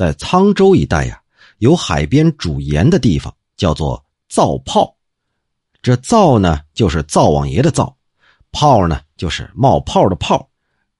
[0.00, 1.20] 在沧州一带呀，
[1.58, 4.96] 有海边煮盐的地方，叫做灶泡。
[5.82, 7.94] 这灶呢，就是灶王爷的灶；
[8.50, 10.48] 泡呢，就是冒泡的泡。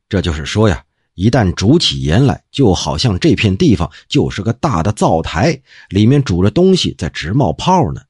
[0.06, 0.84] 这就是说呀，
[1.14, 5.58] 一旦煮起盐来，就好像这片地方就是个大的灶台，
[5.88, 8.02] 里面煮着东西在直冒泡呢。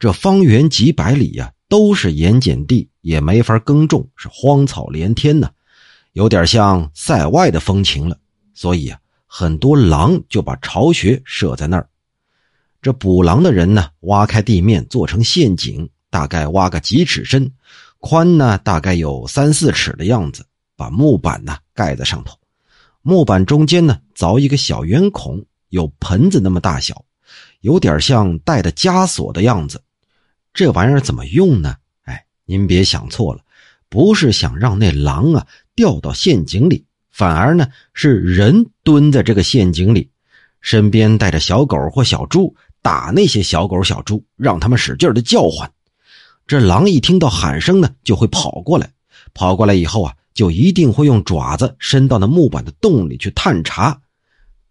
[0.00, 5.48] 这方圆几百里呀，都是盐碱地，也没法耕种，是荒草连天呢，
[6.14, 8.18] 有点像塞外的风情了。
[8.54, 8.98] 所以啊，
[9.36, 11.88] 很多狼就把巢穴设在那儿。
[12.80, 17.50] 这捕狼的人呢，挖开地面做成陷阱，大概挖个几尺深，
[17.98, 22.38] 宽呢大概有三四尺的样子，把木板呢盖在上头，
[23.02, 27.04] 木板中间呢凿一个小圆孔，有盆子那么大小，
[27.60, 29.82] 有点像带的枷锁的样子。
[30.52, 31.74] 这玩意儿怎么用呢？
[32.04, 33.42] 哎，您别想错了，
[33.88, 40.10] 不是想让那狼啊掉到陷阱里，反而呢是人蹲在这个陷阱里，
[40.60, 45.70] 身边带着小狗或小猪，打那些小狗小猪，让他们使劲的叫唤。
[46.48, 48.90] 这狼一听到喊声呢，就会跑过来，
[49.32, 54.00] 跑过来以后啊，就一定会用爪子伸到那木板的洞里去探查。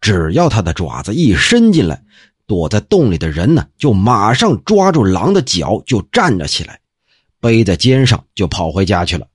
[0.02, 2.03] 只要他的爪子一伸进来。
[2.45, 6.81] 躲在洞里的人呢，就马上抓住狼的脚，就站了起来，
[7.39, 9.25] 背在肩上就跑回家去了。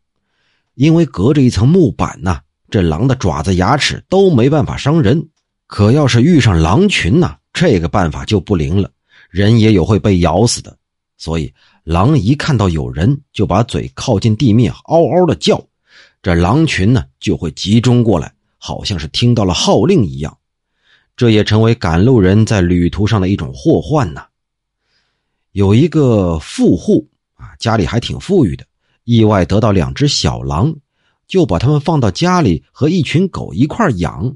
[0.75, 2.41] 因为隔着一层木板呢，
[2.71, 5.29] 这狼的爪子、牙齿都没办法伤人。
[5.67, 8.91] 可要是遇上狼群呢，这个办法就不灵了，
[9.31, 10.77] 人也有会被咬死的。
[11.17, 11.53] 所以，
[11.85, 15.63] 狼一看到有人，就把嘴靠近地面，嗷嗷的叫。
[16.23, 20.37] 这狼群呢，就会集中过来，好像是听到了号令一样。
[21.17, 24.27] 这也成为赶路人在旅途上的一种祸患呐。
[25.53, 28.65] 有一个富户啊，家里还挺富裕的，
[29.05, 30.75] 意外得到两只小狼，
[31.29, 34.35] 就把它们放到家里和一群狗一块养。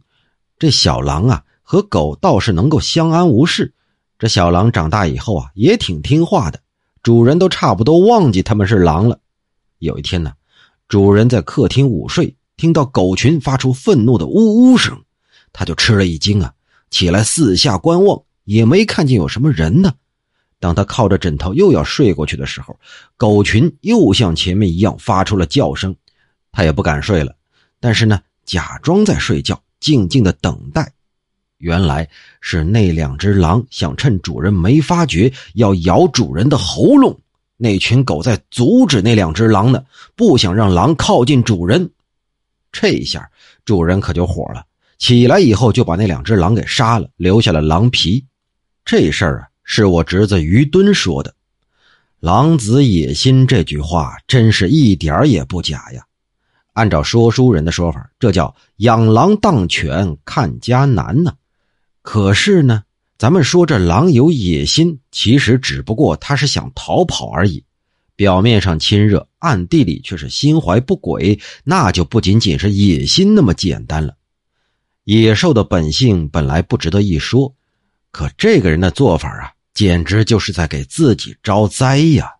[0.58, 3.74] 这小狼啊和狗倒是能够相安无事。
[4.18, 6.60] 这小狼长大以后啊也挺听话的，
[7.02, 9.18] 主人都差不多忘记他们是狼了。
[9.78, 10.34] 有一天呢，
[10.86, 15.02] 主人在客厅午睡，听到狗群发出愤怒的呜呜声，
[15.52, 16.52] 他就吃了一惊啊。
[16.90, 19.94] 起来四下观望，也没看见有什么人呢。
[20.60, 22.78] 当他靠着枕头又要睡过去的时候，
[23.16, 25.96] 狗群又像前面一样发出了叫声。
[26.52, 27.34] 他也不敢睡了，
[27.80, 30.92] 但是呢，假装在睡觉，静静的等待。
[31.58, 32.08] 原来
[32.40, 37.18] 是那两只狼想趁主人没发觉，要咬主人的喉咙。
[37.56, 39.84] 那群狗在阻止那两只狼呢，
[40.16, 41.90] 不想让狼靠近主人。
[42.72, 43.30] 这一下，
[43.64, 44.66] 主人可就火了。
[44.98, 48.24] 起来以后就把那两只狼给杀了，留下了狼皮。
[48.84, 51.32] 这事儿啊，是我侄子于敦说的。
[52.18, 56.04] 狼子野心这句话真是一点也不假呀。
[56.72, 61.34] 按照说书人的说法，这叫养狼当犬，看家难呢。
[62.02, 62.82] 可是呢，
[63.18, 67.62] 咱们说这狼有野心，其实只不过他是想逃跑而已。
[68.16, 74.14] 表面上亲热，暗地里却是心怀不轨，那就不仅仅是野心那么简单了。
[75.04, 77.52] 野兽的本性本来不值得一说，
[78.10, 82.30] 可这个人的做法啊，简直就是在给自己招灾呀。